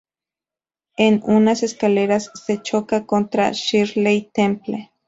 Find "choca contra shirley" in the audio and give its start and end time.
2.59-4.31